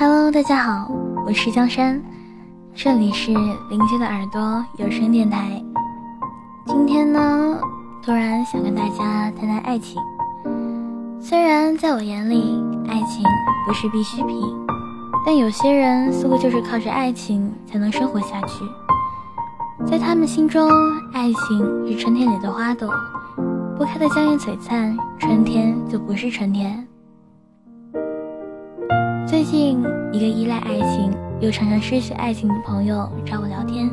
[0.00, 0.90] Hello，大家好，
[1.26, 2.02] 我是江山，
[2.74, 3.32] 这里是
[3.68, 5.62] 邻居的耳朵有声电台。
[6.64, 7.60] 今天呢，
[8.02, 10.00] 突然想跟大家谈谈爱情。
[11.20, 13.22] 虽然在我眼里，爱情
[13.66, 14.40] 不是必需品，
[15.26, 18.64] 但有些人似乎就是靠着爱情才能生活下去。
[19.86, 20.66] 在他们心中，
[21.12, 22.90] 爱情是春天里的花朵，
[23.76, 26.88] 不开的娇艳璀璨，春天就不是春天。
[29.30, 33.88] 最近，一个依赖爱情又常常失去爱情的朋友找我聊天，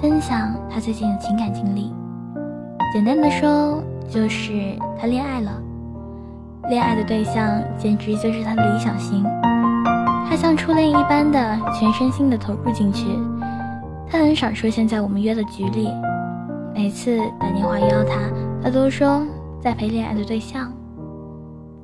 [0.00, 1.92] 分享他最近的情感经历。
[2.90, 5.52] 简单的说，就是他恋爱了，
[6.70, 9.22] 恋爱的对象简直就是他的理想型。
[10.26, 13.08] 他像初恋一般的全身心的投入进去，
[14.08, 15.90] 他很少出现在我们约的局里，
[16.74, 18.16] 每次打电话邀他，
[18.64, 19.22] 他都说
[19.60, 20.72] 在陪恋爱的对象。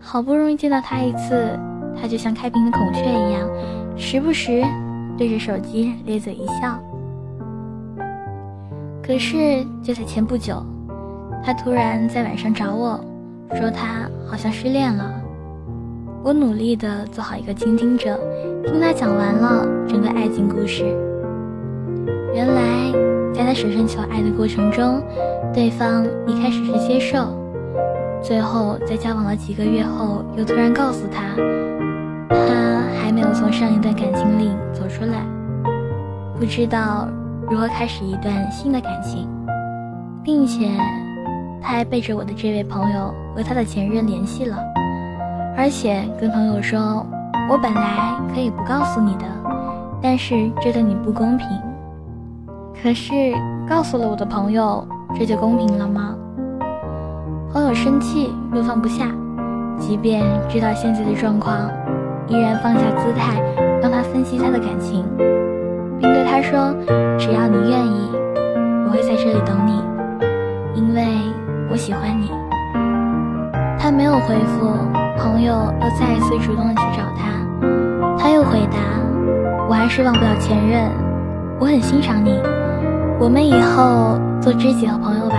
[0.00, 1.56] 好不容易见到他一次。
[2.00, 3.48] 他就像开屏的孔雀一样，
[3.96, 4.62] 时不时
[5.16, 6.78] 对着手机咧嘴一笑。
[9.02, 10.62] 可是就在前不久，
[11.44, 13.00] 他突然在晚上找我，
[13.54, 15.14] 说他好像失恋了。
[16.24, 18.18] 我努力的做好一个倾听者，
[18.64, 20.84] 听他讲完了整个爱情故事。
[22.34, 22.92] 原来
[23.32, 25.00] 在他舍身求爱的过程中，
[25.54, 27.32] 对方一开始是接受，
[28.26, 31.22] 最后在交往了几个月后，又突然告诉他。
[32.28, 35.24] 他还没有从上一段感情里走出来，
[36.36, 37.06] 不知道
[37.48, 39.28] 如何开始一段新的感情，
[40.24, 40.72] 并且
[41.62, 44.58] 他还背着我的这位朋友和他的前任联系了，
[45.56, 47.06] 而且跟朋友说
[47.48, 49.24] ：“我本来可以不告诉你的，
[50.02, 51.46] 但是这对你不公平。”
[52.82, 53.12] 可是
[53.68, 54.84] 告诉了我的朋友，
[55.16, 56.16] 这就公平了吗？
[57.56, 59.06] 朋友生气又放不下，
[59.78, 61.70] 即便知道现在的状况。
[62.28, 63.40] 依然放下姿态，
[63.80, 65.02] 让他分析他的感情，
[65.98, 66.74] 并对他说
[67.18, 68.10] ：“只要你愿意，
[68.84, 69.72] 我会在这里等你，
[70.78, 71.02] 因为
[71.70, 72.30] 我喜欢你。”
[73.80, 74.68] 他没有回复，
[75.16, 78.76] 朋友又再一次主动的去找他，他又回答
[79.66, 80.90] ：“我还是忘不了前任，
[81.58, 82.38] 我很欣赏你，
[83.18, 85.36] 我们以后做知己和朋友吧。”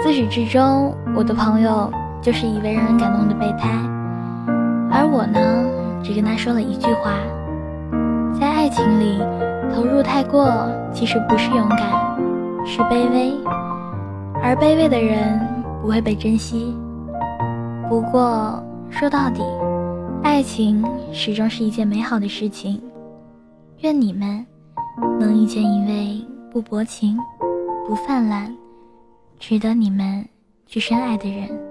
[0.00, 1.92] 自始至终，我的朋友
[2.22, 3.68] 就是一位让人感动的备胎。
[4.90, 5.40] 而我呢，
[6.02, 7.14] 只跟他说了一句话：
[8.38, 9.18] 在爱情里，
[9.74, 11.78] 投入太过，其实不是勇敢，
[12.64, 13.32] 是卑微。
[14.40, 15.40] 而卑微的人
[15.82, 16.76] 不会被珍惜。
[17.88, 19.42] 不过说到底，
[20.22, 22.80] 爱情始终是一件美好的事情。
[23.80, 24.46] 愿你们
[25.18, 27.18] 能遇见一位不薄情、
[27.86, 28.54] 不泛滥、
[29.38, 30.28] 值得你们
[30.66, 31.67] 去深爱的人。